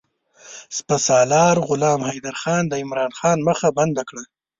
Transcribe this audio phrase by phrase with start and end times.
[0.77, 4.23] سپه سالار غلام حیدرخان د عمرا خان مخه بنده کړه.